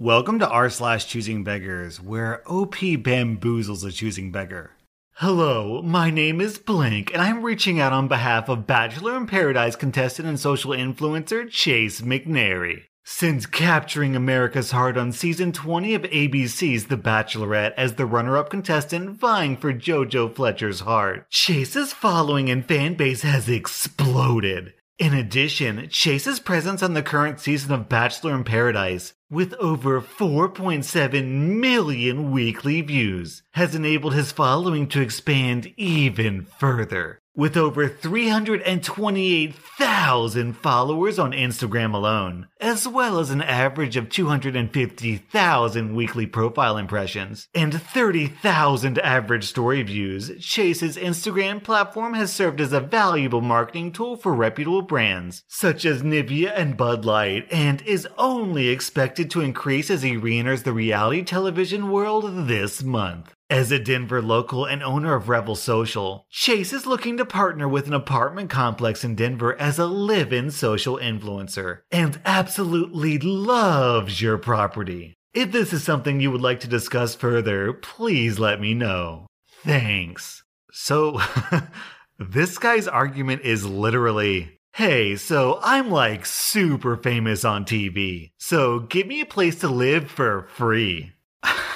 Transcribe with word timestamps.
Welcome 0.00 0.38
to 0.38 0.48
r 0.48 0.70
slash 0.70 1.04
choosing 1.04 1.44
beggars, 1.44 2.00
where 2.00 2.40
OP 2.50 2.76
bamboozles 2.76 3.86
a 3.86 3.92
choosing 3.92 4.32
beggar. 4.32 4.70
Hello, 5.16 5.82
my 5.82 6.08
name 6.08 6.40
is 6.40 6.56
Blank, 6.56 7.12
and 7.12 7.20
I'm 7.20 7.42
reaching 7.42 7.78
out 7.78 7.92
on 7.92 8.08
behalf 8.08 8.48
of 8.48 8.66
Bachelor 8.66 9.14
in 9.18 9.26
Paradise 9.26 9.76
contestant 9.76 10.26
and 10.26 10.40
social 10.40 10.70
influencer 10.70 11.50
Chase 11.50 12.00
McNary. 12.00 12.84
Since 13.04 13.44
capturing 13.44 14.16
America's 14.16 14.70
heart 14.70 14.96
on 14.96 15.12
season 15.12 15.52
20 15.52 15.94
of 15.94 16.02
ABC's 16.04 16.86
The 16.86 16.96
Bachelorette 16.96 17.74
as 17.76 17.96
the 17.96 18.06
runner 18.06 18.38
up 18.38 18.48
contestant 18.48 19.20
vying 19.20 19.58
for 19.58 19.70
JoJo 19.70 20.34
Fletcher's 20.34 20.80
heart, 20.80 21.26
Chase's 21.28 21.92
following 21.92 22.48
and 22.48 22.64
fan 22.64 22.94
base 22.94 23.20
has 23.20 23.50
exploded. 23.50 24.72
In 25.00 25.14
addition, 25.14 25.88
Chase's 25.88 26.40
presence 26.40 26.82
on 26.82 26.92
the 26.92 27.02
current 27.02 27.40
season 27.40 27.72
of 27.72 27.88
Bachelor 27.88 28.34
in 28.34 28.44
Paradise, 28.44 29.14
with 29.30 29.54
over 29.54 29.98
4.7 29.98 31.58
million 31.58 32.30
weekly 32.30 32.82
views, 32.82 33.42
has 33.52 33.74
enabled 33.74 34.12
his 34.12 34.30
following 34.30 34.86
to 34.88 35.00
expand 35.00 35.72
even 35.78 36.44
further. 36.58 37.19
With 37.36 37.56
over 37.56 37.88
328,000 37.88 40.52
followers 40.54 41.16
on 41.16 41.30
Instagram 41.30 41.94
alone, 41.94 42.48
as 42.60 42.88
well 42.88 43.20
as 43.20 43.30
an 43.30 43.40
average 43.40 43.96
of 43.96 44.10
250,000 44.10 45.94
weekly 45.94 46.26
profile 46.26 46.76
impressions 46.76 47.46
and 47.54 47.80
30,000 47.80 48.98
average 48.98 49.44
story 49.44 49.84
views, 49.84 50.32
Chase's 50.40 50.96
Instagram 50.96 51.62
platform 51.62 52.14
has 52.14 52.32
served 52.32 52.60
as 52.60 52.72
a 52.72 52.80
valuable 52.80 53.40
marketing 53.40 53.92
tool 53.92 54.16
for 54.16 54.34
reputable 54.34 54.82
brands 54.82 55.44
such 55.46 55.84
as 55.84 56.02
Nivea 56.02 56.52
and 56.56 56.76
Bud 56.76 57.04
Light 57.04 57.46
and 57.52 57.80
is 57.82 58.08
only 58.18 58.70
expected 58.70 59.30
to 59.30 59.40
increase 59.40 59.88
as 59.88 60.02
he 60.02 60.16
re 60.16 60.40
enters 60.40 60.64
the 60.64 60.72
reality 60.72 61.22
television 61.22 61.92
world 61.92 62.48
this 62.48 62.82
month. 62.82 63.36
As 63.50 63.72
a 63.72 63.80
Denver 63.80 64.22
local 64.22 64.64
and 64.64 64.80
owner 64.80 65.12
of 65.16 65.28
Revel 65.28 65.56
Social, 65.56 66.24
Chase 66.30 66.72
is 66.72 66.86
looking 66.86 67.16
to 67.16 67.24
partner 67.24 67.68
with 67.68 67.88
an 67.88 67.92
apartment 67.92 68.48
complex 68.48 69.02
in 69.02 69.16
Denver 69.16 69.60
as 69.60 69.76
a 69.76 69.86
live 69.86 70.32
in 70.32 70.52
social 70.52 70.96
influencer 70.96 71.80
and 71.90 72.20
absolutely 72.24 73.18
loves 73.18 74.22
your 74.22 74.38
property. 74.38 75.14
If 75.34 75.50
this 75.50 75.72
is 75.72 75.82
something 75.82 76.20
you 76.20 76.30
would 76.30 76.40
like 76.40 76.60
to 76.60 76.68
discuss 76.68 77.16
further, 77.16 77.72
please 77.72 78.38
let 78.38 78.60
me 78.60 78.72
know. 78.72 79.26
Thanks. 79.64 80.44
So, 80.70 81.20
this 82.20 82.56
guy's 82.56 82.86
argument 82.86 83.42
is 83.42 83.66
literally 83.66 84.60
Hey, 84.74 85.16
so 85.16 85.58
I'm 85.64 85.90
like 85.90 86.24
super 86.24 86.96
famous 86.96 87.44
on 87.44 87.64
TV, 87.64 88.30
so 88.38 88.78
give 88.78 89.08
me 89.08 89.20
a 89.20 89.26
place 89.26 89.58
to 89.58 89.68
live 89.68 90.08
for 90.08 90.46
free. 90.54 91.14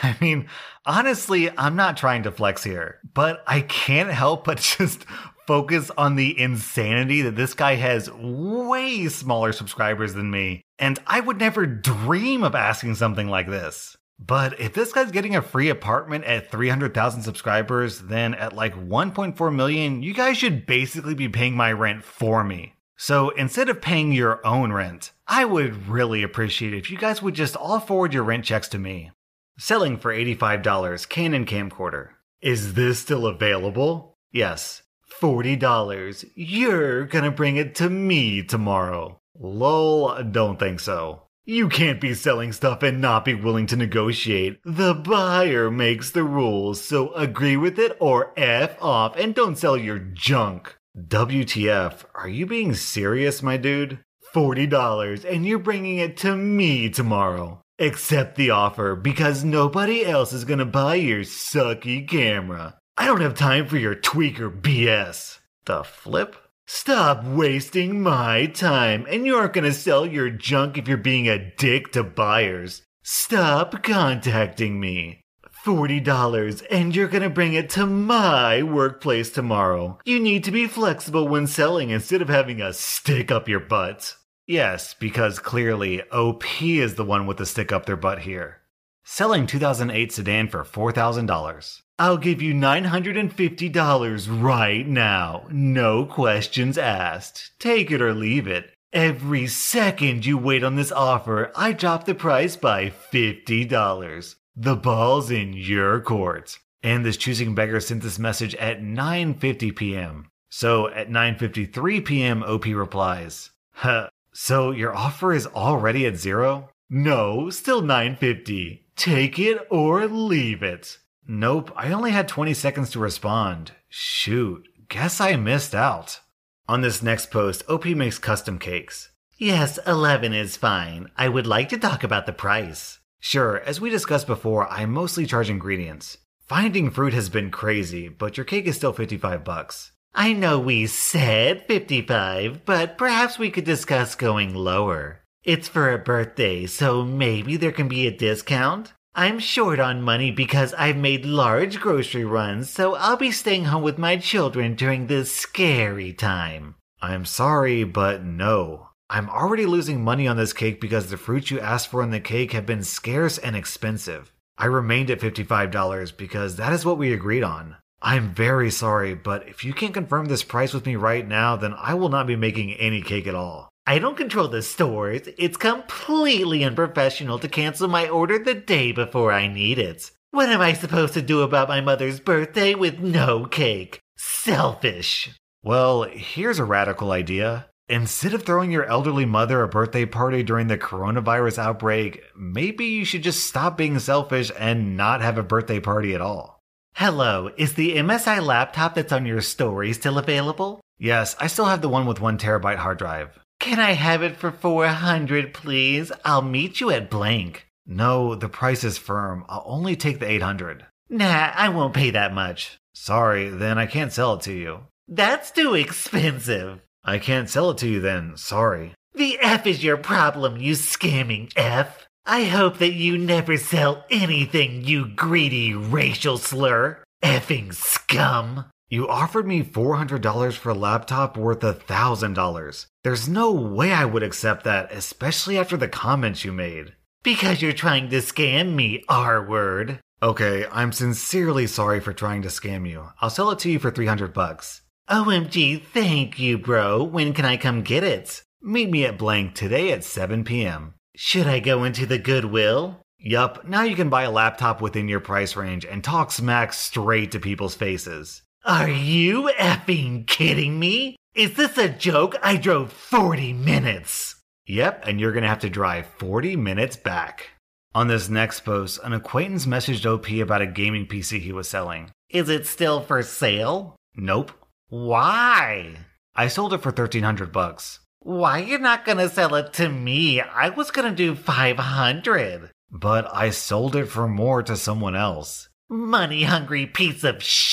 I 0.05 0.17
mean, 0.21 0.49
honestly, 0.85 1.51
I'm 1.57 1.77
not 1.77 1.97
trying 1.97 2.25
to 2.25 2.31
flex 2.31 2.63
here, 2.63 3.01
but 3.15 3.43
I 3.47 3.63
can't 3.63 4.11
help 4.11 4.45
but 4.45 4.59
just 4.79 5.07
focus 5.47 5.91
on 5.97 6.17
the 6.17 6.39
insanity 6.39 7.23
that 7.23 7.37
this 7.37 7.55
guy 7.55 7.75
has 7.75 8.11
way 8.11 9.09
smaller 9.09 9.53
subscribers 9.53 10.15
than 10.15 10.31
me, 10.31 10.63
and 10.79 10.99
I 11.07 11.21
would 11.21 11.39
never 11.39 11.67
dream 11.67 12.43
of 12.43 12.55
asking 12.55 12.97
something 12.97 13.29
like 13.29 13.47
this. 13.47 13.97
But 14.19 14.61
if 14.61 14.75
this 14.75 14.93
guy's 14.93 15.11
getting 15.11 15.35
a 15.35 15.43
free 15.43 15.69
apartment 15.71 16.25
at 16.25 16.51
300,000 16.51 17.23
subscribers, 17.23 18.01
then 18.01 18.35
at 18.35 18.53
like 18.53 18.75
1.4 18.75 19.55
million, 19.55 20.03
you 20.03 20.15
guys 20.15 20.37
should 20.37 20.67
basically 20.67 21.15
be 21.15 21.29
paying 21.29 21.57
my 21.57 21.73
rent 21.73 22.05
for 22.05 22.45
me. 22.45 22.75
So 22.97 23.31
instead 23.31 23.69
of 23.69 23.83
paying 23.83 24.13
your 24.13 24.47
own 24.47 24.73
rent, 24.73 25.13
I 25.27 25.45
would 25.45 25.89
really 25.89 26.23
appreciate 26.23 26.75
if 26.75 26.91
you 26.91 26.97
guys 26.97 27.23
would 27.23 27.35
just 27.35 27.57
all 27.57 27.81
forward 27.81 28.15
your 28.15 28.23
rent 28.23 28.45
checks 28.45 28.69
to 28.69 28.79
me. 28.79 29.11
Selling 29.57 29.99
for 29.99 30.13
$85 30.13 31.09
Canon 31.09 31.47
camcorder. 31.47 32.09
Is 32.43 32.75
this 32.75 32.99
still 32.99 33.25
available? 33.25 34.19
Yes. 34.33 34.83
$40. 35.21 36.25
You're 36.35 37.05
gonna 37.05 37.31
bring 37.31 37.57
it 37.57 37.77
to 37.77 37.89
me 37.89 38.43
tomorrow. 38.43 39.21
Lol, 39.39 40.23
don't 40.25 40.59
think 40.59 40.81
so. 40.81 41.23
You 41.45 41.69
can't 41.69 42.01
be 42.01 42.15
selling 42.15 42.53
stuff 42.53 42.83
and 42.83 43.01
not 43.01 43.25
be 43.25 43.35
willing 43.35 43.67
to 43.67 43.77
negotiate. 43.77 44.59
The 44.65 44.93
buyer 44.93 45.71
makes 45.71 46.11
the 46.11 46.25
rules, 46.25 46.83
so 46.83 47.13
agree 47.13 47.57
with 47.57 47.79
it 47.79 47.97
or 48.01 48.33
F 48.37 48.77
off 48.83 49.17
and 49.17 49.37
don't 49.37 49.57
sell 49.57 49.77
your 49.77 50.01
junk. 50.01 50.75
WTF, 50.99 52.05
are 52.15 52.29
you 52.29 52.47
being 52.47 52.75
serious, 52.75 53.43
my 53.43 53.57
dude? 53.57 54.01
$40 54.35 55.25
and 55.25 55.47
you're 55.47 55.61
bringing 55.61 55.99
it 55.99 56.17
to 56.19 56.35
me 56.35 56.91
tomorrow. 56.91 57.64
Accept 57.81 58.37
the 58.37 58.51
offer 58.51 58.95
because 58.95 59.43
nobody 59.43 60.07
else 60.07 60.33
is 60.33 60.45
gonna 60.45 60.65
buy 60.65 60.95
your 60.95 61.23
sucky 61.23 62.07
camera. 62.07 62.79
I 62.97 63.07
don't 63.07 63.21
have 63.21 63.35
time 63.35 63.67
for 63.67 63.77
your 63.77 63.97
tweaker 63.97 64.49
BS. 64.49 65.41
The 65.65 65.83
flip? 65.83 66.37
Stop 66.69 67.25
wasting 67.25 68.01
my 68.01 68.47
time, 68.47 69.05
and 69.11 69.27
you 69.27 69.35
aren't 69.35 69.55
gonna 69.55 69.73
sell 69.73 70.07
your 70.07 70.31
junk 70.31 70.79
if 70.79 70.87
you're 70.87 70.97
being 70.97 71.29
a 71.29 71.53
dick 71.57 71.91
to 71.93 72.05
buyers. 72.05 72.83
Stop 73.03 73.83
contacting 73.83 74.79
me. 74.79 75.21
$40 75.65 76.63
and 76.71 76.95
you're 76.95 77.09
gonna 77.09 77.31
bring 77.31 77.55
it 77.55 77.71
to 77.71 77.87
my 77.87 78.63
workplace 78.63 79.31
tomorrow. 79.31 79.99
You 80.05 80.21
need 80.21 80.45
to 80.45 80.51
be 80.53 80.69
flexible 80.69 81.27
when 81.27 81.47
selling 81.47 81.91
instead 81.91 82.23
of 82.23 82.29
having 82.29 82.61
a 82.61 82.73
stick 82.73 83.33
up 83.33 83.49
your 83.49 83.61
butt. 83.61 84.15
Yes, 84.47 84.95
because 84.95 85.39
clearly 85.39 86.03
OP 86.11 86.63
is 86.63 86.97
the 86.97 87.05
one 87.05 87.27
with 87.27 87.39
the 87.39 87.47
stick 87.47 87.73
up 87.73 87.87
their 87.87 87.97
butt 87.97 88.21
here. 88.21 88.59
Selling 89.03 89.47
2008 89.47 90.13
sedan 90.13 90.49
for 90.49 90.65
$4,000. 90.65 91.83
I'll 91.99 92.17
give 92.19 92.43
you 92.43 92.53
$950 92.55 94.43
right 94.43 94.87
now. 94.87 95.47
No 95.51 96.05
questions 96.05 96.77
asked. 96.77 97.53
Take 97.59 97.91
it 97.91 98.03
or 98.03 98.13
leave 98.13 98.47
it. 98.47 98.73
Every 98.93 99.47
second 99.47 100.27
you 100.27 100.37
wait 100.37 100.63
on 100.63 100.77
this 100.77 100.93
offer, 100.93 101.51
I 101.57 101.73
drop 101.73 102.05
the 102.05 102.15
price 102.15 102.57
by 102.57 102.91
$50. 102.91 104.35
The 104.57 104.77
ball's 104.77 105.31
in 105.31 105.53
your 105.53 106.01
court. 106.01 106.59
And 106.83 107.05
this 107.05 107.17
choosing 107.17 107.55
beggar 107.55 107.81
sent 107.81 108.03
this 108.03 108.19
message 108.19 108.55
at 108.57 108.83
9:50 108.83 109.75
p.m. 109.75 110.31
So 110.51 110.89
at 110.89 111.09
9:53 111.09 112.05
p.m. 112.05 112.43
OP 112.43 112.67
replies, 112.67 113.51
"Huh, 113.73 114.11
so 114.35 114.71
your 114.71 114.95
offer 114.95 115.33
is 115.33 115.47
already 115.47 116.07
at 116.07 116.17
0? 116.17 116.69
No, 116.91 117.49
still 117.51 117.81
950. 117.81 118.87
Take 118.97 119.39
it 119.39 119.67
or 119.71 120.07
leave 120.07 120.63
it." 120.63 120.99
Nope, 121.27 121.73
I 121.75 121.91
only 121.91 122.11
had 122.11 122.29
20 122.29 122.53
seconds 122.53 122.91
to 122.91 122.99
respond. 122.99 123.73
Shoot, 123.89 124.69
guess 124.89 125.21
I 125.21 125.37
missed 125.37 125.75
out. 125.75 126.21
On 126.69 126.83
this 126.83 127.03
next 127.03 127.31
post, 127.31 127.63
OP 127.69 127.87
makes 127.87 128.19
custom 128.19 128.59
cakes. 128.59 129.11
Yes, 129.37 129.79
11 129.87 130.33
is 130.33 130.57
fine. 130.57 131.11
I 131.17 131.29
would 131.29 131.47
like 131.47 131.69
to 131.71 131.79
talk 131.79 132.05
about 132.05 132.27
the 132.27 132.33
price. 132.33 133.01
Sure, 133.19 133.61
as 133.61 133.81
we 133.81 133.89
discussed 133.89 134.27
before, 134.27 134.69
I 134.69 134.85
mostly 134.85 135.27
charge 135.27 135.49
ingredients. 135.49 136.19
Finding 136.47 136.91
fruit 136.91 137.15
has 137.15 137.31
been 137.31 137.51
crazy, 137.51 138.09
but 138.09 138.37
your 138.37 138.45
cake 138.45 138.67
is 138.67 138.77
still 138.77 138.93
55 138.93 139.45
bucks. 139.45 139.93
I 140.17 140.33
know 140.33 140.61
we 140.61 140.87
said 140.87 141.67
55, 141.67 142.65
but 142.65 142.97
perhaps 142.97 143.37
we 143.37 143.51
could 143.51 143.65
discuss 143.65 144.15
going 144.15 144.55
lower. 144.55 145.23
It's 145.43 145.67
for 145.67 145.93
a 145.93 145.99
birthday, 145.99 146.67
so 146.67 147.05
maybe 147.05 147.57
there 147.57 147.73
can 147.73 147.89
be 147.89 148.07
a 148.07 148.17
discount? 148.17 148.93
I'm 149.17 149.41
short 149.41 149.81
on 149.81 150.03
money 150.03 150.31
because 150.31 150.73
I've 150.75 150.97
made 150.97 151.27
large 151.27 151.81
grocery 151.81 152.25
runs, 152.25 152.71
so 152.71 152.95
I'll 152.95 153.17
be 153.17 153.33
staying 153.33 153.65
home 153.65 153.83
with 153.83 153.99
my 153.99 154.17
children 154.17 154.77
during 154.77 155.09
this 155.09 155.35
scary 155.35 156.13
time. 156.13 156.77
I'm 157.03 157.25
sorry, 157.25 157.83
but 157.83 158.23
no. 158.23 158.91
I'm 159.11 159.29
already 159.29 159.67
losing 159.67 160.05
money 160.05 160.29
on 160.29 160.37
this 160.37 160.53
cake 160.53 160.81
because 160.81 161.11
the 161.11 161.17
fruits 161.17 161.51
you 161.51 161.59
asked 161.59 161.89
for 161.89 162.05
in 162.05 162.11
the 162.11 162.21
cake 162.21 162.53
have 162.53 162.67
been 162.67 162.85
scarce 162.85 163.37
and 163.37 163.57
expensive. 163.57 164.33
I 164.57 164.67
remained 164.67 165.11
at 165.11 165.21
$55 165.21 166.17
because 166.17 166.55
that 166.57 166.73
is 166.73 166.87
what 166.87 166.99
we 166.99 167.13
agreed 167.13 167.43
on. 167.43 167.77
I'm 168.05 168.35
very 168.35 168.71
sorry, 168.71 169.15
but 169.15 169.49
if 169.49 169.65
you 169.65 169.73
can't 169.73 169.95
confirm 169.95 170.27
this 170.27 170.45
price 170.45 170.75
with 170.75 170.85
me 170.85 170.95
right 170.95 171.27
now, 171.27 171.57
then 171.57 171.73
I 171.73 171.95
will 171.95 172.11
not 172.11 172.27
be 172.27 172.37
making 172.37 172.75
any 172.75 173.01
cake 173.01 173.27
at 173.27 173.35
all. 173.35 173.71
I 173.87 173.99
don't 173.99 174.15
control 174.15 174.47
the 174.47 174.61
stores. 174.61 175.23
It's 175.39 175.57
completely 175.57 176.65
unprofessional 176.65 177.39
to 177.39 177.49
cancel 177.49 177.89
my 177.89 178.07
order 178.07 178.39
the 178.39 178.53
day 178.55 178.93
before 178.93 179.33
I 179.33 179.47
need 179.47 179.79
it. 179.79 180.11
What 180.33 180.51
am 180.51 180.61
I 180.61 180.75
supposed 180.75 181.15
to 181.15 181.23
do 181.23 181.41
about 181.41 181.71
my 181.71 181.81
mother's 181.81 182.21
birthday 182.21 182.75
with 182.75 182.99
no 182.99 183.47
cake? 183.47 184.01
Selfish. 184.19 185.31
Well, 185.63 186.03
here's 186.03 186.59
a 186.59 186.65
radical 186.65 187.11
idea. 187.11 187.71
Instead 187.89 188.35
of 188.35 188.43
throwing 188.43 188.71
your 188.71 188.85
elderly 188.85 189.25
mother 189.25 189.63
a 189.63 189.69
birthday 189.69 190.05
party 190.05 190.43
during 190.43 190.67
the 190.67 190.77
coronavirus 190.77 191.57
outbreak, 191.57 192.23
maybe 192.37 192.85
you 192.85 193.07
should 193.07 193.23
just 193.23 193.47
stop 193.47 193.79
being 193.79 193.99
selfish 193.99 194.53
and 194.59 194.95
not 194.95 195.23
have 195.23 195.39
a 195.39 195.43
birthday 195.43 195.81
party 195.81 196.15
at 196.15 196.21
all. 196.21 196.55
Hello, 196.97 197.51
is 197.57 197.75
the 197.75 197.97
MSI 197.97 198.41
laptop 198.41 198.95
that's 198.95 199.13
on 199.13 199.27
your 199.27 199.41
story 199.41 199.93
still 199.93 200.17
available? 200.17 200.81
Yes, 200.97 201.35
I 201.41 201.49
still 201.49 201.65
have 201.65 201.83
the 201.83 201.89
one 201.89 202.07
with 202.07 202.21
1 202.21 202.39
terabyte 202.39 202.77
hard 202.77 202.99
drive. 202.99 203.37
Can 203.59 203.81
I 203.81 203.93
have 203.95 204.23
it 204.23 204.37
for 204.37 204.53
400, 204.53 205.53
please? 205.53 206.13
I'll 206.25 206.41
meet 206.41 206.81
you 206.81 206.91
at 206.91 207.11
blank. 207.11 207.67
No, 207.85 208.37
the 208.37 208.49
price 208.49 208.85
is 208.85 208.97
firm. 208.97 209.45
I'll 209.49 209.65
only 209.67 209.97
take 209.97 210.21
the 210.21 210.31
800. 210.31 210.87
Nah, 211.11 211.51
I 211.53 211.69
won't 211.71 211.95
pay 211.95 212.11
that 212.11 212.33
much. 212.33 212.79
Sorry, 212.93 213.49
then 213.49 213.77
I 213.77 213.87
can't 213.87 214.13
sell 214.13 214.35
it 214.35 214.43
to 214.43 214.53
you. 214.53 214.87
That's 215.09 215.51
too 215.51 215.75
expensive. 215.75 216.81
I 217.05 217.19
can't 217.19 217.51
sell 217.51 217.73
it 217.73 217.79
to 217.79 217.89
you 217.89 217.99
then. 217.99 218.37
Sorry. 218.37 218.95
The 219.15 219.41
F 219.41 219.67
is 219.67 219.83
your 219.83 219.97
problem, 219.97 220.59
you 220.59 220.75
scamming 220.75 221.53
F. 221.57 222.04
I 222.27 222.45
hope 222.45 222.79
that 222.79 222.95
you 222.95 223.19
never 223.19 223.59
sell 223.59 224.05
anything, 224.11 224.83
you 224.83 225.09
greedy 225.09 225.75
racial 225.75 226.39
slur. 226.39 227.03
Effing 227.23 227.75
scum. 227.75 228.65
You 228.89 229.09
offered 229.09 229.47
me 229.47 229.63
$400 229.63 230.57
for 230.57 230.71
a 230.71 230.75
laptop 230.75 231.37
worth 231.37 231.61
$1,000. 231.61 232.87
There's 233.03 233.29
no 233.29 233.53
way 233.53 233.93
I 233.93 234.07
would 234.07 234.23
accept 234.23 234.65
that, 234.65 234.91
especially 234.91 235.59
after 235.59 235.77
the 235.77 235.89
comments 235.89 236.45
you 236.45 236.53
made. 236.53 236.95
Because 237.23 237.61
you're 237.61 237.73
trying 237.73 238.09
to 238.11 238.19
scam 238.19 238.75
me, 238.75 239.05
R 239.09 239.47
word. 239.47 240.01
Okay, 240.23 240.67
I'm 240.73 240.93
sincerely 240.93 241.67
sorry 241.67 242.01
for 242.01 242.15
trying 242.15 242.41
to 242.43 242.49
scam 242.49 242.89
you. 242.89 243.11
I'll 243.21 243.31
sell 243.31 243.51
it 243.51 243.59
to 243.61 243.71
you 243.71 243.79
for 243.79 243.91
300 243.91 244.33
bucks. 244.33 244.81
OMG, 245.11 245.83
thank 245.83 246.39
you, 246.39 246.57
bro. 246.57 247.03
When 247.03 247.35
can 247.35 247.45
I 247.45 247.59
come 247.59 247.83
get 247.83 248.03
it? 248.03 248.43
Meet 248.63 248.91
me 248.91 249.05
at 249.05 249.19
blank 249.19 249.55
today 249.55 249.93
at 249.93 250.05
7 250.05 250.45
p.m. 250.45 250.95
Should 251.17 251.47
I 251.47 251.61
go 251.61 251.85
into 251.85 252.07
the 252.07 252.19
Goodwill? 252.19 253.01
Yup, 253.21 253.65
now 253.65 253.83
you 253.83 253.95
can 253.95 254.09
buy 254.11 254.25
a 254.25 254.31
laptop 254.33 254.81
within 254.81 255.09
your 255.09 255.21
price 255.21 255.55
range 255.55 255.85
and 255.85 256.03
talk 256.03 256.33
smack 256.33 256.73
straight 256.73 257.31
to 257.31 257.39
people's 257.39 257.77
faces. 257.77 258.43
Are 258.65 258.89
you 258.89 259.49
effing 259.57 260.27
kidding 260.27 260.81
me? 260.81 261.17
Is 261.33 261.55
this 261.55 261.79
a 261.79 261.89
joke? 261.89 262.35
I 262.43 262.57
drove 262.57 262.93
40 262.93 263.53
minutes. 263.53 264.35
Yep, 264.67 265.05
and 265.07 265.21
you're 265.21 265.33
gonna 265.33 265.47
have 265.47 265.61
to 265.61 265.71
drive 265.71 266.07
40 266.19 266.57
minutes 266.57 266.97
back. 266.97 267.51
On 267.95 268.09
this 268.09 268.29
next 268.29 268.61
post, 268.61 268.99
an 269.05 269.13
acquaintance 269.13 269.67
messaged 269.67 270.05
OP 270.07 270.43
about 270.43 270.63
a 270.63 270.67
gaming 270.67 271.07
PC 271.07 271.39
he 271.39 271.53
was 271.53 271.69
selling. 271.69 272.11
Is 272.29 272.49
it 272.49 272.67
still 272.67 273.01
for 273.01 273.23
sale? 273.23 273.95
Nope. 274.17 274.51
Why? 274.89 275.95
I 276.35 276.49
sold 276.49 276.73
it 276.75 276.79
for 276.83 276.89
1300 276.89 277.53
bucks. 277.53 278.01
Why 278.25 278.61
you 278.61 278.79
not 278.79 279.05
gonna 279.05 279.29
sell 279.29 279.55
it 279.55 279.75
to 279.75 279.91
me? 279.91 280.41
I 280.41 280.71
was 280.71 280.91
gonna 280.91 281.15
do 281.15 281.35
500. 281.35 282.71
But 282.91 283.29
I 283.31 283.51
sold 283.51 283.95
it 283.95 284.07
for 284.07 284.27
more 284.27 284.63
to 284.63 284.79
someone 284.79 285.15
else. 285.15 285.69
Money 285.91 286.45
hungry 286.45 286.87
piece 286.87 287.23
of 287.23 287.43
sh. 287.43 287.73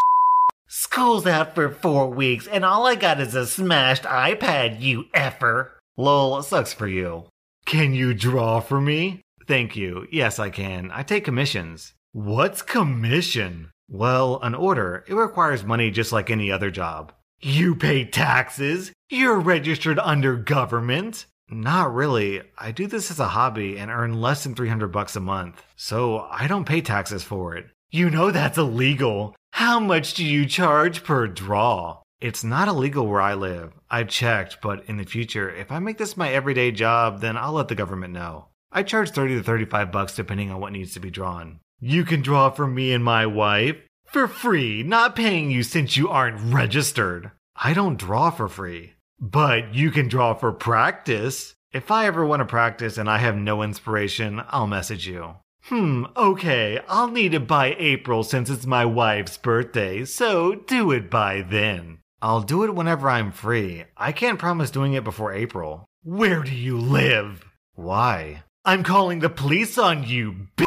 School's 0.67 1.25
out 1.25 1.55
for 1.55 1.69
four 1.69 2.09
weeks 2.09 2.47
and 2.47 2.65
all 2.65 2.85
I 2.85 2.95
got 2.95 3.21
is 3.21 3.33
a 3.33 3.47
smashed 3.47 4.03
iPad, 4.03 4.81
you 4.81 5.05
effer. 5.13 5.79
Lol, 5.95 6.43
sucks 6.43 6.73
for 6.73 6.87
you. 6.87 7.27
Can 7.65 7.93
you 7.93 8.13
draw 8.13 8.59
for 8.59 8.81
me? 8.81 9.21
Thank 9.47 9.77
you. 9.77 10.05
Yes, 10.11 10.37
I 10.37 10.49
can. 10.49 10.91
I 10.93 11.03
take 11.03 11.23
commissions. 11.23 11.93
What's 12.11 12.61
commission? 12.61 13.71
Well, 13.87 14.37
an 14.43 14.55
order. 14.55 15.05
It 15.07 15.13
requires 15.13 15.63
money 15.63 15.91
just 15.91 16.11
like 16.11 16.29
any 16.29 16.51
other 16.51 16.71
job. 16.71 17.13
You 17.43 17.73
pay 17.73 18.05
taxes? 18.05 18.91
You're 19.09 19.39
registered 19.39 19.97
under 19.97 20.35
government? 20.35 21.25
Not 21.49 21.91
really. 21.91 22.43
I 22.55 22.69
do 22.71 22.85
this 22.85 23.09
as 23.09 23.19
a 23.19 23.29
hobby 23.29 23.79
and 23.79 23.89
earn 23.89 24.21
less 24.21 24.43
than 24.43 24.53
300 24.53 24.89
bucks 24.89 25.15
a 25.15 25.21
month, 25.21 25.63
so 25.75 26.27
I 26.29 26.45
don't 26.45 26.67
pay 26.67 26.81
taxes 26.81 27.23
for 27.23 27.55
it. 27.55 27.65
You 27.89 28.11
know 28.11 28.29
that's 28.29 28.59
illegal. 28.59 29.35
How 29.53 29.79
much 29.79 30.13
do 30.13 30.23
you 30.23 30.45
charge 30.45 31.03
per 31.03 31.25
draw? 31.25 32.03
It's 32.19 32.43
not 32.43 32.67
illegal 32.67 33.07
where 33.07 33.21
I 33.21 33.33
live. 33.33 33.73
I've 33.89 34.09
checked, 34.09 34.59
but 34.61 34.85
in 34.85 34.97
the 34.97 35.03
future, 35.03 35.49
if 35.49 35.71
I 35.71 35.79
make 35.79 35.97
this 35.97 36.15
my 36.15 36.31
everyday 36.31 36.71
job, 36.71 37.21
then 37.21 37.37
I'll 37.37 37.53
let 37.53 37.69
the 37.69 37.75
government 37.75 38.13
know. 38.13 38.49
I 38.71 38.83
charge 38.83 39.09
30 39.09 39.37
to 39.37 39.43
35 39.43 39.91
bucks 39.91 40.15
depending 40.15 40.51
on 40.51 40.61
what 40.61 40.73
needs 40.73 40.93
to 40.93 40.99
be 40.99 41.09
drawn. 41.09 41.59
You 41.79 42.05
can 42.05 42.21
draw 42.21 42.51
for 42.51 42.67
me 42.67 42.91
and 42.91 43.03
my 43.03 43.25
wife 43.25 43.77
for 44.11 44.27
free, 44.27 44.83
not 44.83 45.15
paying 45.15 45.49
you 45.49 45.63
since 45.63 45.95
you 45.95 46.09
aren't 46.09 46.53
registered. 46.53 47.31
I 47.55 47.73
don't 47.73 47.97
draw 47.97 48.29
for 48.29 48.47
free. 48.47 48.93
But 49.19 49.73
you 49.73 49.89
can 49.91 50.09
draw 50.09 50.33
for 50.33 50.51
practice. 50.51 51.55
If 51.71 51.89
I 51.89 52.07
ever 52.07 52.25
want 52.25 52.41
to 52.41 52.45
practice 52.45 52.97
and 52.97 53.09
I 53.09 53.19
have 53.19 53.37
no 53.37 53.63
inspiration, 53.63 54.41
I'll 54.49 54.67
message 54.67 55.07
you. 55.07 55.35
Hmm, 55.63 56.05
okay, 56.17 56.81
I'll 56.89 57.09
need 57.09 57.33
it 57.33 57.47
by 57.47 57.75
April 57.77 58.23
since 58.23 58.49
it's 58.49 58.65
my 58.65 58.83
wife's 58.83 59.37
birthday, 59.37 60.03
so 60.05 60.55
do 60.55 60.91
it 60.91 61.09
by 61.09 61.43
then. 61.43 61.99
I'll 62.21 62.41
do 62.41 62.63
it 62.63 62.75
whenever 62.75 63.09
I'm 63.09 63.31
free. 63.31 63.85
I 63.95 64.11
can't 64.11 64.39
promise 64.39 64.71
doing 64.71 64.93
it 64.93 65.03
before 65.03 65.33
April. 65.33 65.85
Where 66.03 66.41
do 66.43 66.53
you 66.53 66.77
live? 66.77 67.45
Why? 67.75 68.43
I'm 68.65 68.83
calling 68.83 69.19
the 69.19 69.29
police 69.29 69.77
on 69.77 70.03
you, 70.03 70.47
b. 70.55 70.65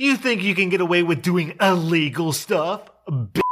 You 0.00 0.16
think 0.16 0.42
you 0.42 0.54
can 0.54 0.70
get 0.70 0.80
away 0.80 1.02
with 1.02 1.20
doing 1.20 1.58
illegal 1.60 2.32
stuff? 2.32 2.88
B- 3.34 3.42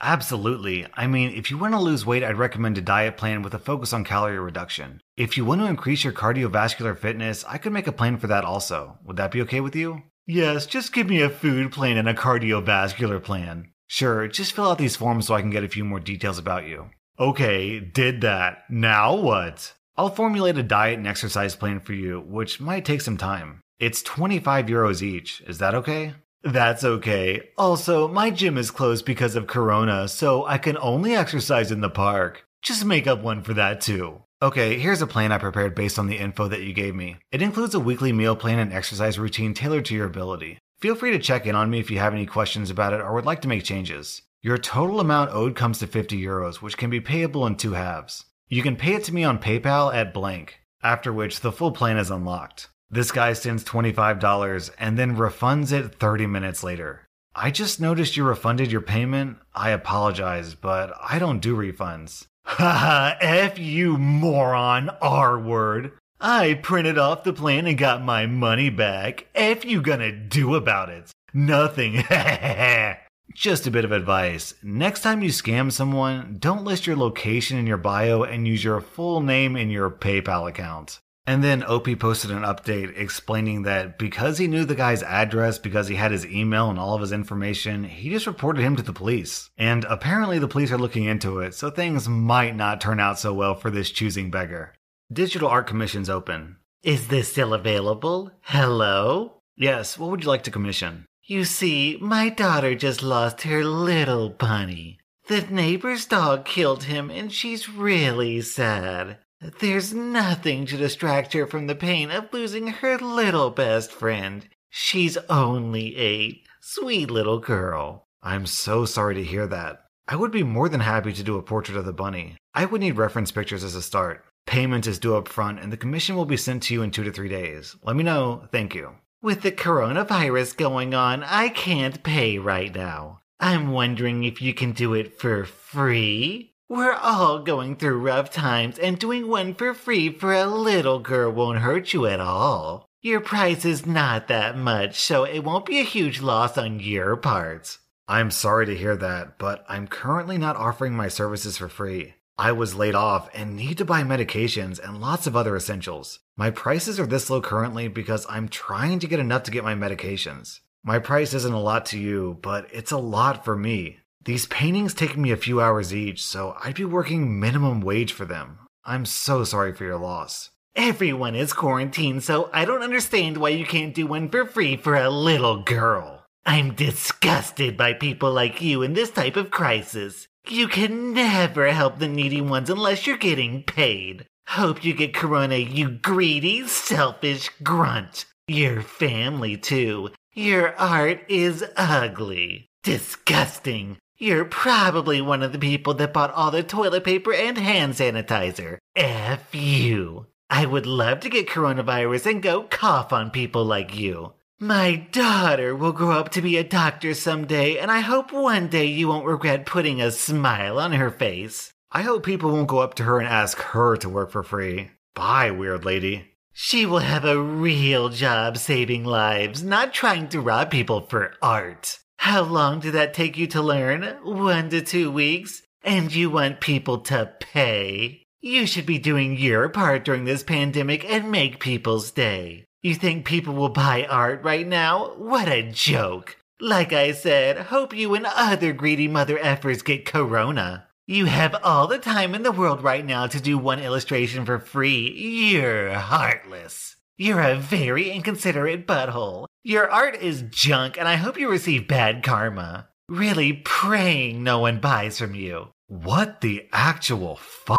Absolutely. 0.00 0.86
I 0.94 1.08
mean, 1.08 1.32
if 1.32 1.50
you 1.50 1.58
want 1.58 1.74
to 1.74 1.80
lose 1.80 2.06
weight, 2.06 2.22
I'd 2.22 2.38
recommend 2.38 2.78
a 2.78 2.80
diet 2.80 3.16
plan 3.16 3.42
with 3.42 3.52
a 3.52 3.58
focus 3.58 3.92
on 3.92 4.04
calorie 4.04 4.38
reduction. 4.38 5.00
If 5.16 5.36
you 5.36 5.44
want 5.44 5.62
to 5.62 5.66
increase 5.66 6.04
your 6.04 6.12
cardiovascular 6.12 6.96
fitness, 6.96 7.44
I 7.48 7.58
could 7.58 7.72
make 7.72 7.88
a 7.88 7.92
plan 7.92 8.18
for 8.18 8.28
that 8.28 8.44
also. 8.44 9.00
Would 9.04 9.16
that 9.16 9.32
be 9.32 9.42
okay 9.42 9.60
with 9.60 9.74
you? 9.74 10.02
Yes, 10.28 10.64
just 10.64 10.92
give 10.92 11.08
me 11.08 11.20
a 11.22 11.28
food 11.28 11.72
plan 11.72 11.96
and 11.96 12.08
a 12.08 12.14
cardiovascular 12.14 13.20
plan. 13.20 13.72
Sure, 13.88 14.28
just 14.28 14.52
fill 14.52 14.70
out 14.70 14.78
these 14.78 14.94
forms 14.94 15.26
so 15.26 15.34
I 15.34 15.40
can 15.40 15.50
get 15.50 15.64
a 15.64 15.68
few 15.68 15.84
more 15.84 15.98
details 15.98 16.38
about 16.38 16.68
you. 16.68 16.90
Okay, 17.18 17.80
did 17.80 18.20
that. 18.20 18.58
Now 18.70 19.16
what? 19.16 19.74
I'll 19.96 20.08
formulate 20.08 20.56
a 20.56 20.62
diet 20.62 20.98
and 20.98 21.06
exercise 21.08 21.56
plan 21.56 21.80
for 21.80 21.94
you, 21.94 22.20
which 22.20 22.60
might 22.60 22.84
take 22.84 23.00
some 23.00 23.16
time. 23.16 23.62
It's 23.78 24.02
25 24.02 24.66
euros 24.66 25.02
each. 25.02 25.42
Is 25.42 25.58
that 25.58 25.74
okay? 25.74 26.14
That's 26.42 26.82
okay. 26.82 27.50
Also, 27.58 28.08
my 28.08 28.30
gym 28.30 28.56
is 28.56 28.70
closed 28.70 29.04
because 29.04 29.36
of 29.36 29.46
Corona, 29.46 30.08
so 30.08 30.46
I 30.46 30.56
can 30.56 30.78
only 30.78 31.14
exercise 31.14 31.70
in 31.70 31.82
the 31.82 31.90
park. 31.90 32.46
Just 32.62 32.86
make 32.86 33.06
up 33.06 33.22
one 33.22 33.42
for 33.42 33.52
that 33.52 33.82
too. 33.82 34.22
Okay, 34.40 34.78
here's 34.78 35.02
a 35.02 35.06
plan 35.06 35.30
I 35.30 35.36
prepared 35.38 35.74
based 35.74 35.98
on 35.98 36.06
the 36.06 36.16
info 36.16 36.48
that 36.48 36.62
you 36.62 36.72
gave 36.72 36.94
me. 36.94 37.16
It 37.30 37.42
includes 37.42 37.74
a 37.74 37.80
weekly 37.80 38.12
meal 38.12 38.34
plan 38.34 38.58
and 38.58 38.72
exercise 38.72 39.18
routine 39.18 39.52
tailored 39.52 39.84
to 39.86 39.94
your 39.94 40.06
ability. 40.06 40.58
Feel 40.80 40.94
free 40.94 41.10
to 41.10 41.18
check 41.18 41.46
in 41.46 41.54
on 41.54 41.68
me 41.68 41.78
if 41.78 41.90
you 41.90 41.98
have 41.98 42.14
any 42.14 42.26
questions 42.26 42.70
about 42.70 42.94
it 42.94 43.00
or 43.00 43.12
would 43.12 43.26
like 43.26 43.42
to 43.42 43.48
make 43.48 43.64
changes. 43.64 44.22
Your 44.40 44.56
total 44.56 45.00
amount 45.00 45.32
owed 45.32 45.54
comes 45.54 45.80
to 45.80 45.86
50 45.86 46.18
euros, 46.18 46.56
which 46.56 46.78
can 46.78 46.88
be 46.88 47.00
payable 47.00 47.46
in 47.46 47.56
two 47.56 47.72
halves. 47.72 48.24
You 48.48 48.62
can 48.62 48.76
pay 48.76 48.94
it 48.94 49.04
to 49.04 49.14
me 49.14 49.24
on 49.24 49.38
PayPal 49.38 49.94
at 49.94 50.14
blank, 50.14 50.60
after 50.82 51.12
which 51.12 51.40
the 51.40 51.52
full 51.52 51.72
plan 51.72 51.98
is 51.98 52.10
unlocked. 52.10 52.68
This 52.88 53.10
guy 53.10 53.32
sends 53.32 53.64
$25 53.64 54.70
and 54.78 54.98
then 54.98 55.16
refunds 55.16 55.72
it 55.72 55.96
30 55.96 56.26
minutes 56.26 56.62
later. 56.62 57.06
I 57.34 57.50
just 57.50 57.80
noticed 57.80 58.16
you 58.16 58.24
refunded 58.24 58.70
your 58.70 58.80
payment. 58.80 59.38
I 59.54 59.70
apologize, 59.70 60.54
but 60.54 60.94
I 61.02 61.18
don't 61.18 61.40
do 61.40 61.56
refunds. 61.56 62.26
Haha, 62.44 63.16
F 63.20 63.58
you 63.58 63.98
moron, 63.98 64.90
R 65.02 65.38
word. 65.38 65.92
I 66.20 66.54
printed 66.54 66.96
off 66.96 67.24
the 67.24 67.32
plan 67.32 67.66
and 67.66 67.76
got 67.76 68.02
my 68.02 68.26
money 68.26 68.70
back. 68.70 69.26
F 69.34 69.64
you 69.64 69.82
gonna 69.82 70.12
do 70.12 70.54
about 70.54 70.88
it? 70.88 71.10
Nothing. 71.34 72.04
Just 73.34 73.66
a 73.66 73.70
bit 73.70 73.84
of 73.84 73.92
advice. 73.92 74.54
Next 74.62 75.00
time 75.00 75.22
you 75.22 75.28
scam 75.28 75.70
someone, 75.70 76.36
don't 76.38 76.64
list 76.64 76.86
your 76.86 76.96
location 76.96 77.58
in 77.58 77.66
your 77.66 77.76
bio 77.76 78.22
and 78.22 78.48
use 78.48 78.64
your 78.64 78.80
full 78.80 79.20
name 79.20 79.56
in 79.56 79.68
your 79.68 79.90
PayPal 79.90 80.48
account. 80.48 81.00
And 81.26 81.42
then 81.42 81.64
OP 81.64 81.98
posted 81.98 82.30
an 82.30 82.42
update 82.42 82.96
explaining 82.96 83.62
that 83.62 83.98
because 83.98 84.38
he 84.38 84.46
knew 84.46 84.64
the 84.64 84.76
guy's 84.76 85.02
address, 85.02 85.58
because 85.58 85.88
he 85.88 85.96
had 85.96 86.12
his 86.12 86.24
email 86.24 86.70
and 86.70 86.78
all 86.78 86.94
of 86.94 87.00
his 87.00 87.10
information, 87.10 87.82
he 87.82 88.10
just 88.10 88.28
reported 88.28 88.62
him 88.62 88.76
to 88.76 88.82
the 88.82 88.92
police. 88.92 89.50
And 89.58 89.84
apparently 89.86 90.38
the 90.38 90.46
police 90.46 90.70
are 90.70 90.78
looking 90.78 91.04
into 91.04 91.40
it, 91.40 91.54
so 91.54 91.68
things 91.68 92.08
might 92.08 92.54
not 92.54 92.80
turn 92.80 93.00
out 93.00 93.18
so 93.18 93.34
well 93.34 93.56
for 93.56 93.70
this 93.70 93.90
choosing 93.90 94.30
beggar. 94.30 94.72
Digital 95.12 95.48
art 95.48 95.66
commissions 95.66 96.08
open. 96.08 96.58
Is 96.84 97.08
this 97.08 97.32
still 97.32 97.54
available? 97.54 98.30
Hello? 98.42 99.40
Yes, 99.56 99.98
what 99.98 100.10
would 100.10 100.22
you 100.22 100.28
like 100.28 100.44
to 100.44 100.52
commission? 100.52 101.06
You 101.24 101.44
see, 101.44 101.98
my 102.00 102.28
daughter 102.28 102.76
just 102.76 103.02
lost 103.02 103.42
her 103.42 103.64
little 103.64 104.28
bunny. 104.28 105.00
The 105.26 105.40
neighbor's 105.40 106.06
dog 106.06 106.44
killed 106.44 106.84
him, 106.84 107.10
and 107.10 107.32
she's 107.32 107.68
really 107.68 108.40
sad. 108.42 109.18
There's 109.60 109.94
nothing 109.94 110.66
to 110.66 110.76
distract 110.76 111.32
her 111.32 111.46
from 111.46 111.66
the 111.66 111.74
pain 111.74 112.10
of 112.10 112.32
losing 112.32 112.66
her 112.68 112.98
little 112.98 113.50
best 113.50 113.92
friend. 113.92 114.48
She's 114.70 115.16
only 115.28 115.96
eight. 115.96 116.46
Sweet 116.60 117.10
little 117.10 117.38
girl. 117.38 118.08
I'm 118.22 118.46
so 118.46 118.84
sorry 118.84 119.14
to 119.14 119.22
hear 119.22 119.46
that. 119.46 119.84
I 120.08 120.16
would 120.16 120.32
be 120.32 120.42
more 120.42 120.68
than 120.68 120.80
happy 120.80 121.12
to 121.12 121.22
do 121.22 121.38
a 121.38 121.42
portrait 121.42 121.78
of 121.78 121.84
the 121.84 121.92
bunny. 121.92 122.36
I 122.54 122.64
would 122.64 122.80
need 122.80 122.96
reference 122.96 123.30
pictures 123.30 123.62
as 123.62 123.74
a 123.74 123.82
start. 123.82 124.24
Payment 124.46 124.86
is 124.86 124.98
due 124.98 125.16
up 125.16 125.28
front, 125.28 125.60
and 125.60 125.72
the 125.72 125.76
commission 125.76 126.16
will 126.16 126.24
be 126.24 126.36
sent 126.36 126.64
to 126.64 126.74
you 126.74 126.82
in 126.82 126.90
two 126.90 127.04
to 127.04 127.12
three 127.12 127.28
days. 127.28 127.76
Let 127.82 127.96
me 127.96 128.04
know. 128.04 128.48
Thank 128.52 128.74
you. 128.74 128.96
With 129.22 129.42
the 129.42 129.52
coronavirus 129.52 130.56
going 130.56 130.94
on, 130.94 131.24
I 131.24 131.48
can't 131.48 132.02
pay 132.02 132.38
right 132.38 132.74
now. 132.74 133.20
I'm 133.40 133.70
wondering 133.70 134.24
if 134.24 134.40
you 134.40 134.54
can 134.54 134.72
do 134.72 134.94
it 134.94 135.18
for 135.18 135.44
free? 135.44 136.54
We're 136.68 136.94
all 136.94 137.38
going 137.38 137.76
through 137.76 138.00
rough 138.00 138.32
times, 138.32 138.76
and 138.76 138.98
doing 138.98 139.28
one 139.28 139.54
for 139.54 139.72
free 139.72 140.10
for 140.10 140.32
a 140.32 140.46
little 140.46 140.98
girl 140.98 141.30
won't 141.30 141.60
hurt 141.60 141.92
you 141.92 142.06
at 142.06 142.18
all. 142.18 142.88
Your 143.00 143.20
price 143.20 143.64
is 143.64 143.86
not 143.86 144.26
that 144.26 144.58
much, 144.58 144.98
so 144.98 145.22
it 145.22 145.44
won't 145.44 145.64
be 145.64 145.78
a 145.78 145.84
huge 145.84 146.20
loss 146.20 146.58
on 146.58 146.80
your 146.80 147.14
part. 147.14 147.78
I'm 148.08 148.32
sorry 148.32 148.66
to 148.66 148.76
hear 148.76 148.96
that, 148.96 149.38
but 149.38 149.64
I'm 149.68 149.86
currently 149.86 150.38
not 150.38 150.56
offering 150.56 150.94
my 150.94 151.06
services 151.06 151.56
for 151.56 151.68
free. 151.68 152.14
I 152.36 152.50
was 152.50 152.74
laid 152.74 152.96
off 152.96 153.30
and 153.32 153.54
need 153.54 153.78
to 153.78 153.84
buy 153.84 154.02
medications 154.02 154.80
and 154.80 155.00
lots 155.00 155.28
of 155.28 155.36
other 155.36 155.54
essentials. 155.54 156.18
My 156.36 156.50
prices 156.50 156.98
are 156.98 157.06
this 157.06 157.30
low 157.30 157.40
currently 157.40 157.86
because 157.86 158.26
I'm 158.28 158.48
trying 158.48 158.98
to 158.98 159.06
get 159.06 159.20
enough 159.20 159.44
to 159.44 159.52
get 159.52 159.62
my 159.62 159.74
medications. 159.76 160.58
My 160.82 160.98
price 160.98 161.32
isn't 161.32 161.54
a 161.54 161.60
lot 161.60 161.86
to 161.86 161.98
you, 161.98 162.38
but 162.42 162.66
it's 162.72 162.90
a 162.90 162.98
lot 162.98 163.44
for 163.44 163.56
me. 163.56 164.00
These 164.26 164.46
paintings 164.46 164.92
take 164.92 165.16
me 165.16 165.30
a 165.30 165.36
few 165.36 165.60
hours 165.60 165.94
each, 165.94 166.20
so 166.20 166.56
I'd 166.64 166.74
be 166.74 166.84
working 166.84 167.38
minimum 167.38 167.80
wage 167.80 168.12
for 168.12 168.24
them. 168.24 168.58
I'm 168.84 169.06
so 169.06 169.44
sorry 169.44 169.72
for 169.72 169.84
your 169.84 169.98
loss. 169.98 170.50
Everyone 170.74 171.36
is 171.36 171.52
quarantined, 171.52 172.24
so 172.24 172.50
I 172.52 172.64
don't 172.64 172.82
understand 172.82 173.36
why 173.36 173.50
you 173.50 173.64
can't 173.64 173.94
do 173.94 174.08
one 174.08 174.28
for 174.28 174.44
free 174.44 174.76
for 174.76 174.96
a 174.96 175.10
little 175.10 175.62
girl. 175.62 176.24
I'm 176.44 176.74
disgusted 176.74 177.76
by 177.76 177.92
people 177.92 178.32
like 178.32 178.60
you 178.60 178.82
in 178.82 178.94
this 178.94 179.12
type 179.12 179.36
of 179.36 179.52
crisis. 179.52 180.26
You 180.48 180.66
can 180.66 181.14
never 181.14 181.72
help 181.72 182.00
the 182.00 182.08
needy 182.08 182.40
ones 182.40 182.68
unless 182.68 183.06
you're 183.06 183.16
getting 183.16 183.62
paid. 183.62 184.26
Hope 184.48 184.84
you 184.84 184.92
get 184.92 185.14
corona, 185.14 185.56
you 185.56 185.88
greedy, 185.88 186.66
selfish 186.66 187.48
grunt. 187.62 188.24
Your 188.48 188.82
family, 188.82 189.56
too. 189.56 190.10
Your 190.34 190.74
art 190.76 191.20
is 191.28 191.64
ugly. 191.76 192.66
Disgusting. 192.82 193.98
You're 194.18 194.46
probably 194.46 195.20
one 195.20 195.42
of 195.42 195.52
the 195.52 195.58
people 195.58 195.92
that 195.94 196.14
bought 196.14 196.32
all 196.32 196.50
the 196.50 196.62
toilet 196.62 197.04
paper 197.04 197.34
and 197.34 197.58
hand 197.58 197.94
sanitizer. 197.94 198.78
F 198.94 199.54
you. 199.54 200.26
I 200.48 200.64
would 200.64 200.86
love 200.86 201.20
to 201.20 201.28
get 201.28 201.48
coronavirus 201.48 202.30
and 202.30 202.42
go 202.42 202.62
cough 202.62 203.12
on 203.12 203.30
people 203.30 203.64
like 203.64 203.94
you. 203.94 204.32
My 204.58 204.96
daughter 205.12 205.76
will 205.76 205.92
grow 205.92 206.12
up 206.12 206.30
to 206.30 206.40
be 206.40 206.56
a 206.56 206.64
doctor 206.64 207.12
someday, 207.12 207.76
and 207.76 207.90
I 207.90 208.00
hope 208.00 208.32
one 208.32 208.68
day 208.68 208.86
you 208.86 209.08
won't 209.08 209.26
regret 209.26 209.66
putting 209.66 210.00
a 210.00 210.10
smile 210.10 210.78
on 210.78 210.92
her 210.92 211.10
face. 211.10 211.74
I 211.92 212.00
hope 212.00 212.24
people 212.24 212.52
won't 212.52 212.68
go 212.68 212.78
up 212.78 212.94
to 212.94 213.02
her 213.02 213.18
and 213.18 213.28
ask 213.28 213.58
her 213.58 213.98
to 213.98 214.08
work 214.08 214.30
for 214.30 214.42
free. 214.42 214.92
Bye, 215.14 215.50
weird 215.50 215.84
lady. 215.84 216.32
She 216.54 216.86
will 216.86 217.00
have 217.00 217.26
a 217.26 217.38
real 217.38 218.08
job 218.08 218.56
saving 218.56 219.04
lives, 219.04 219.62
not 219.62 219.92
trying 219.92 220.28
to 220.28 220.40
rob 220.40 220.70
people 220.70 221.02
for 221.02 221.34
art. 221.42 221.98
How 222.18 222.42
long 222.42 222.80
did 222.80 222.92
that 222.92 223.14
take 223.14 223.36
you 223.36 223.46
to 223.48 223.62
learn? 223.62 224.02
One 224.22 224.70
to 224.70 224.82
two 224.82 225.10
weeks? 225.10 225.62
And 225.82 226.12
you 226.12 226.30
want 226.30 226.60
people 226.60 226.98
to 227.02 227.32
pay? 227.40 228.22
You 228.40 228.66
should 228.66 228.86
be 228.86 228.98
doing 228.98 229.36
your 229.36 229.68
part 229.68 230.04
during 230.04 230.24
this 230.24 230.42
pandemic 230.42 231.04
and 231.04 231.30
make 231.30 231.60
people's 231.60 232.10
day. 232.10 232.64
You 232.82 232.94
think 232.94 233.24
people 233.24 233.54
will 233.54 233.68
buy 233.68 234.06
art 234.08 234.42
right 234.44 234.66
now? 234.66 235.14
What 235.16 235.48
a 235.48 235.70
joke. 235.70 236.36
Like 236.60 236.92
I 236.92 237.12
said, 237.12 237.58
hope 237.58 237.94
you 237.94 238.14
and 238.14 238.26
other 238.26 238.72
greedy 238.72 239.08
mother 239.08 239.38
effers 239.38 239.84
get 239.84 240.06
corona. 240.06 240.86
You 241.06 241.26
have 241.26 241.54
all 241.62 241.86
the 241.86 241.98
time 241.98 242.34
in 242.34 242.42
the 242.42 242.52
world 242.52 242.82
right 242.82 243.04
now 243.04 243.26
to 243.26 243.40
do 243.40 243.58
one 243.58 243.78
illustration 243.78 244.44
for 244.44 244.58
free. 244.58 245.10
You're 245.52 245.92
heartless. 245.94 246.96
You're 247.16 247.40
a 247.40 247.56
very 247.56 248.10
inconsiderate 248.10 248.86
butthole. 248.86 249.45
Your 249.66 249.90
art 249.90 250.14
is 250.22 250.44
junk, 250.48 250.96
and 250.96 251.08
I 251.08 251.16
hope 251.16 251.40
you 251.40 251.50
receive 251.50 251.88
bad 251.88 252.22
karma. 252.22 252.86
Really 253.08 253.52
praying 253.52 254.44
no 254.44 254.60
one 254.60 254.78
buys 254.78 255.18
from 255.18 255.34
you. 255.34 255.70
What 255.88 256.40
the 256.40 256.68
actual 256.72 257.40
f? 257.40 257.76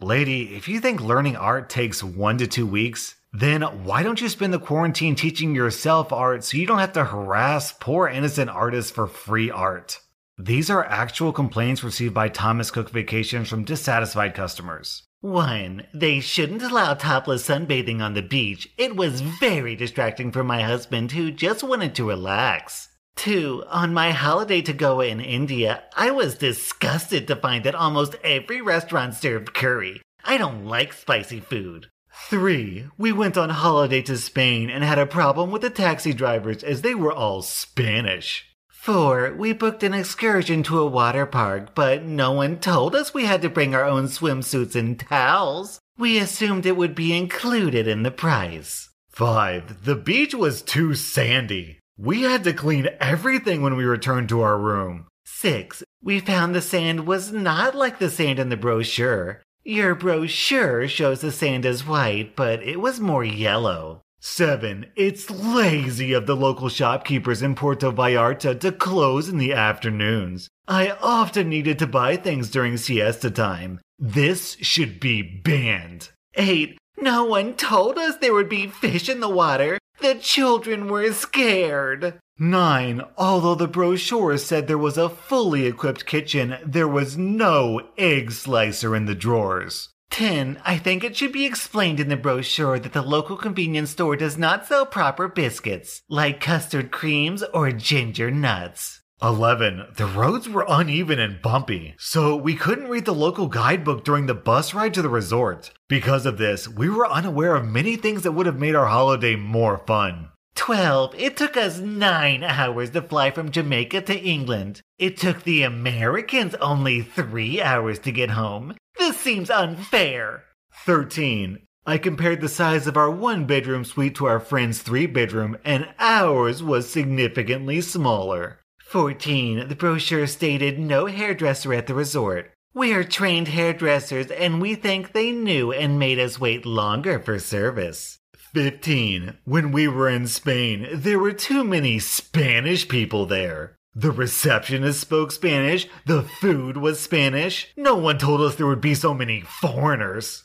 Lady, 0.00 0.56
if 0.56 0.66
you 0.66 0.80
think 0.80 1.00
learning 1.00 1.36
art 1.36 1.70
takes 1.70 2.02
one 2.02 2.38
to 2.38 2.48
two 2.48 2.66
weeks, 2.66 3.14
then 3.32 3.62
why 3.62 4.02
don't 4.02 4.20
you 4.20 4.28
spend 4.28 4.52
the 4.52 4.58
quarantine 4.58 5.14
teaching 5.14 5.54
yourself 5.54 6.12
art 6.12 6.42
so 6.42 6.56
you 6.56 6.66
don't 6.66 6.80
have 6.80 6.94
to 6.94 7.04
harass 7.04 7.72
poor 7.72 8.08
innocent 8.08 8.50
artists 8.50 8.90
for 8.90 9.06
free 9.06 9.52
art? 9.52 10.00
These 10.36 10.68
are 10.68 10.84
actual 10.84 11.32
complaints 11.32 11.84
received 11.84 12.12
by 12.12 12.28
Thomas 12.28 12.72
Cook 12.72 12.90
Vacations 12.90 13.48
from 13.48 13.62
dissatisfied 13.62 14.34
customers. 14.34 15.04
1. 15.24 15.86
They 15.94 16.20
shouldn't 16.20 16.62
allow 16.62 16.92
topless 16.92 17.48
sunbathing 17.48 18.02
on 18.02 18.12
the 18.12 18.20
beach. 18.20 18.68
It 18.76 18.94
was 18.94 19.22
very 19.22 19.74
distracting 19.74 20.30
for 20.30 20.44
my 20.44 20.60
husband 20.60 21.12
who 21.12 21.30
just 21.30 21.62
wanted 21.62 21.94
to 21.94 22.06
relax. 22.06 22.90
2. 23.16 23.64
On 23.68 23.94
my 23.94 24.10
holiday 24.10 24.60
to 24.60 24.74
Goa 24.74 25.06
in 25.06 25.22
India, 25.22 25.84
I 25.96 26.10
was 26.10 26.36
disgusted 26.36 27.26
to 27.26 27.36
find 27.36 27.64
that 27.64 27.74
almost 27.74 28.16
every 28.22 28.60
restaurant 28.60 29.14
served 29.14 29.54
curry. 29.54 30.02
I 30.22 30.36
don't 30.36 30.66
like 30.66 30.92
spicy 30.92 31.40
food. 31.40 31.88
3. 32.28 32.88
We 32.98 33.10
went 33.10 33.38
on 33.38 33.48
holiday 33.48 34.02
to 34.02 34.18
Spain 34.18 34.68
and 34.68 34.84
had 34.84 34.98
a 34.98 35.06
problem 35.06 35.50
with 35.50 35.62
the 35.62 35.70
taxi 35.70 36.12
drivers 36.12 36.62
as 36.62 36.82
they 36.82 36.94
were 36.94 37.12
all 37.12 37.40
Spanish. 37.40 38.53
Four, 38.84 39.32
we 39.32 39.54
booked 39.54 39.82
an 39.82 39.94
excursion 39.94 40.62
to 40.64 40.78
a 40.78 40.86
water 40.86 41.24
park, 41.24 41.74
but 41.74 42.04
no 42.04 42.32
one 42.32 42.58
told 42.58 42.94
us 42.94 43.14
we 43.14 43.24
had 43.24 43.40
to 43.40 43.48
bring 43.48 43.74
our 43.74 43.86
own 43.86 44.08
swimsuits 44.08 44.76
and 44.76 45.00
towels. 45.00 45.80
We 45.96 46.18
assumed 46.18 46.66
it 46.66 46.76
would 46.76 46.94
be 46.94 47.16
included 47.16 47.88
in 47.88 48.02
the 48.02 48.10
price. 48.10 48.90
Five, 49.08 49.86
the 49.86 49.94
beach 49.94 50.34
was 50.34 50.60
too 50.60 50.94
sandy. 50.94 51.78
We 51.96 52.24
had 52.24 52.44
to 52.44 52.52
clean 52.52 52.90
everything 53.00 53.62
when 53.62 53.74
we 53.74 53.84
returned 53.84 54.28
to 54.28 54.42
our 54.42 54.58
room. 54.58 55.06
Six, 55.24 55.82
we 56.02 56.20
found 56.20 56.54
the 56.54 56.60
sand 56.60 57.06
was 57.06 57.32
not 57.32 57.74
like 57.74 57.98
the 57.98 58.10
sand 58.10 58.38
in 58.38 58.50
the 58.50 58.56
brochure. 58.58 59.40
Your 59.64 59.94
brochure 59.94 60.88
shows 60.88 61.22
the 61.22 61.32
sand 61.32 61.64
as 61.64 61.86
white, 61.86 62.36
but 62.36 62.62
it 62.62 62.82
was 62.82 63.00
more 63.00 63.24
yellow. 63.24 64.02
7. 64.26 64.86
It's 64.96 65.30
lazy 65.30 66.14
of 66.14 66.26
the 66.26 66.34
local 66.34 66.70
shopkeepers 66.70 67.42
in 67.42 67.54
Puerto 67.54 67.92
Vallarta 67.92 68.58
to 68.60 68.72
close 68.72 69.28
in 69.28 69.36
the 69.36 69.52
afternoons. 69.52 70.48
I 70.66 70.92
often 71.02 71.50
needed 71.50 71.78
to 71.80 71.86
buy 71.86 72.16
things 72.16 72.50
during 72.50 72.78
siesta 72.78 73.30
time. 73.30 73.80
This 73.98 74.56
should 74.62 74.98
be 74.98 75.20
banned. 75.20 76.08
8. 76.36 76.78
No 76.96 77.24
one 77.24 77.52
told 77.52 77.98
us 77.98 78.16
there 78.16 78.32
would 78.32 78.48
be 78.48 78.66
fish 78.66 79.10
in 79.10 79.20
the 79.20 79.28
water. 79.28 79.78
The 80.00 80.14
children 80.14 80.88
were 80.88 81.12
scared. 81.12 82.18
9. 82.38 83.02
Although 83.18 83.56
the 83.56 83.68
brochure 83.68 84.38
said 84.38 84.66
there 84.66 84.78
was 84.78 84.96
a 84.96 85.10
fully 85.10 85.66
equipped 85.66 86.06
kitchen, 86.06 86.56
there 86.64 86.88
was 86.88 87.18
no 87.18 87.90
egg 87.98 88.32
slicer 88.32 88.96
in 88.96 89.04
the 89.04 89.14
drawers. 89.14 89.90
10. 90.14 90.60
I 90.64 90.78
think 90.78 91.02
it 91.02 91.16
should 91.16 91.32
be 91.32 91.44
explained 91.44 91.98
in 91.98 92.08
the 92.08 92.16
brochure 92.16 92.78
that 92.78 92.92
the 92.92 93.02
local 93.02 93.36
convenience 93.36 93.90
store 93.90 94.14
does 94.14 94.38
not 94.38 94.64
sell 94.64 94.86
proper 94.86 95.26
biscuits, 95.26 96.02
like 96.08 96.40
custard 96.40 96.92
creams 96.92 97.42
or 97.52 97.72
ginger 97.72 98.30
nuts. 98.30 99.02
11. 99.20 99.86
The 99.96 100.06
roads 100.06 100.48
were 100.48 100.66
uneven 100.68 101.18
and 101.18 101.42
bumpy, 101.42 101.96
so 101.98 102.36
we 102.36 102.54
couldn't 102.54 102.90
read 102.90 103.06
the 103.06 103.12
local 103.12 103.48
guidebook 103.48 104.04
during 104.04 104.26
the 104.26 104.34
bus 104.34 104.72
ride 104.72 104.94
to 104.94 105.02
the 105.02 105.08
resort. 105.08 105.72
Because 105.88 106.26
of 106.26 106.38
this, 106.38 106.68
we 106.68 106.88
were 106.88 107.10
unaware 107.10 107.56
of 107.56 107.66
many 107.66 107.96
things 107.96 108.22
that 108.22 108.32
would 108.32 108.46
have 108.46 108.60
made 108.60 108.76
our 108.76 108.86
holiday 108.86 109.34
more 109.34 109.78
fun. 109.84 110.28
12. 110.54 111.16
It 111.18 111.36
took 111.36 111.56
us 111.56 111.80
9 111.80 112.44
hours 112.44 112.90
to 112.90 113.02
fly 113.02 113.32
from 113.32 113.50
Jamaica 113.50 114.02
to 114.02 114.16
England. 114.16 114.80
It 114.96 115.16
took 115.16 115.42
the 115.42 115.62
Americans 115.62 116.54
only 116.60 117.02
3 117.02 117.60
hours 117.60 117.98
to 117.98 118.12
get 118.12 118.30
home. 118.30 118.76
This 119.04 119.20
seems 119.20 119.50
unfair. 119.50 120.44
13. 120.86 121.58
I 121.84 121.98
compared 121.98 122.40
the 122.40 122.48
size 122.48 122.86
of 122.86 122.96
our 122.96 123.10
one 123.10 123.44
bedroom 123.44 123.84
suite 123.84 124.14
to 124.14 124.24
our 124.24 124.40
friend's 124.40 124.80
three 124.80 125.04
bedroom, 125.04 125.58
and 125.62 125.92
ours 125.98 126.62
was 126.62 126.90
significantly 126.90 127.82
smaller. 127.82 128.60
14. 128.86 129.68
The 129.68 129.76
brochure 129.76 130.26
stated 130.26 130.78
no 130.78 131.04
hairdresser 131.04 131.74
at 131.74 131.86
the 131.86 131.92
resort. 131.92 132.50
We 132.72 132.94
are 132.94 133.04
trained 133.04 133.48
hairdressers, 133.48 134.30
and 134.30 134.62
we 134.62 134.74
think 134.74 135.12
they 135.12 135.32
knew 135.32 135.70
and 135.70 135.98
made 135.98 136.18
us 136.18 136.40
wait 136.40 136.64
longer 136.64 137.20
for 137.20 137.38
service. 137.38 138.20
15. 138.54 139.36
When 139.44 139.70
we 139.70 139.86
were 139.86 140.08
in 140.08 140.28
Spain, 140.28 140.88
there 140.94 141.18
were 141.18 141.34
too 141.34 141.62
many 141.62 141.98
Spanish 141.98 142.88
people 142.88 143.26
there. 143.26 143.76
The 143.94 144.10
receptionist 144.10 145.00
spoke 145.00 145.30
Spanish. 145.30 145.88
The 146.04 146.22
food 146.22 146.76
was 146.76 146.98
Spanish. 146.98 147.72
No 147.76 147.94
one 147.94 148.18
told 148.18 148.40
us 148.40 148.56
there 148.56 148.66
would 148.66 148.80
be 148.80 148.94
so 148.94 149.14
many 149.14 149.40
foreigners. 149.40 150.44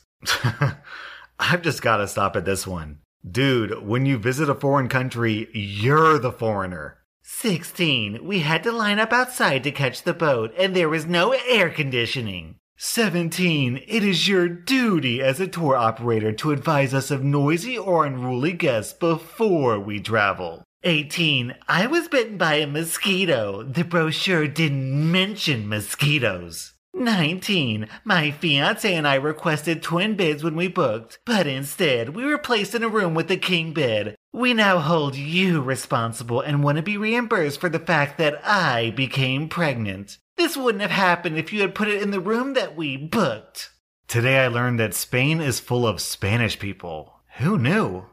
I've 1.38 1.62
just 1.62 1.82
got 1.82 1.96
to 1.96 2.06
stop 2.06 2.36
at 2.36 2.44
this 2.44 2.66
one. 2.66 2.98
Dude, 3.28 3.82
when 3.84 4.06
you 4.06 4.18
visit 4.18 4.48
a 4.48 4.54
foreign 4.54 4.88
country, 4.88 5.48
you're 5.52 6.18
the 6.18 6.32
foreigner. 6.32 6.98
16. 7.22 8.24
We 8.24 8.40
had 8.40 8.62
to 8.62 8.72
line 8.72 8.98
up 8.98 9.12
outside 9.12 9.64
to 9.64 9.72
catch 9.72 10.02
the 10.02 10.14
boat, 10.14 10.52
and 10.56 10.74
there 10.74 10.88
was 10.88 11.06
no 11.06 11.32
air 11.32 11.70
conditioning. 11.70 12.56
17. 12.76 13.82
It 13.86 14.02
is 14.02 14.26
your 14.26 14.48
duty 14.48 15.20
as 15.20 15.38
a 15.38 15.46
tour 15.46 15.76
operator 15.76 16.32
to 16.32 16.50
advise 16.50 16.94
us 16.94 17.10
of 17.10 17.22
noisy 17.22 17.76
or 17.76 18.06
unruly 18.06 18.52
guests 18.52 18.92
before 18.92 19.78
we 19.78 20.00
travel. 20.00 20.64
18. 20.82 21.54
I 21.68 21.86
was 21.86 22.08
bitten 22.08 22.38
by 22.38 22.54
a 22.54 22.66
mosquito. 22.66 23.62
The 23.62 23.84
brochure 23.84 24.48
didn't 24.48 25.12
mention 25.12 25.68
mosquitoes. 25.68 26.72
19. 26.94 27.86
My 28.04 28.30
fiance 28.30 28.92
and 28.92 29.06
I 29.06 29.14
requested 29.16 29.82
twin 29.82 30.16
beds 30.16 30.42
when 30.42 30.56
we 30.56 30.68
booked, 30.68 31.18
but 31.24 31.46
instead 31.46 32.10
we 32.10 32.24
were 32.24 32.38
placed 32.38 32.74
in 32.74 32.82
a 32.82 32.88
room 32.88 33.14
with 33.14 33.30
a 33.30 33.36
king 33.36 33.72
bed. 33.72 34.16
We 34.32 34.54
now 34.54 34.78
hold 34.78 35.16
you 35.16 35.60
responsible 35.60 36.40
and 36.40 36.64
want 36.64 36.76
to 36.76 36.82
be 36.82 36.96
reimbursed 36.96 37.60
for 37.60 37.68
the 37.68 37.78
fact 37.78 38.18
that 38.18 38.40
I 38.44 38.90
became 38.90 39.48
pregnant. 39.48 40.18
This 40.36 40.56
wouldn't 40.56 40.82
have 40.82 40.90
happened 40.90 41.36
if 41.36 41.52
you 41.52 41.60
had 41.60 41.74
put 41.74 41.88
it 41.88 42.02
in 42.02 42.10
the 42.10 42.20
room 42.20 42.54
that 42.54 42.74
we 42.74 42.96
booked. 42.96 43.70
Today 44.08 44.38
I 44.38 44.48
learned 44.48 44.80
that 44.80 44.94
Spain 44.94 45.40
is 45.40 45.60
full 45.60 45.86
of 45.86 46.00
Spanish 46.00 46.58
people. 46.58 47.20
Who 47.36 47.58
knew? 47.58 48.06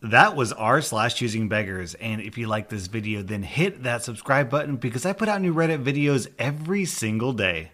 That 0.00 0.36
was 0.36 0.52
r 0.52 0.80
slash 0.80 1.14
choosing 1.14 1.48
beggars. 1.48 1.94
And 1.94 2.20
if 2.20 2.38
you 2.38 2.46
like 2.46 2.68
this 2.68 2.86
video, 2.86 3.22
then 3.22 3.42
hit 3.42 3.82
that 3.82 4.04
subscribe 4.04 4.48
button 4.48 4.76
because 4.76 5.04
I 5.04 5.12
put 5.12 5.28
out 5.28 5.40
new 5.42 5.52
Reddit 5.52 5.82
videos 5.82 6.28
every 6.38 6.84
single 6.84 7.32
day. 7.32 7.72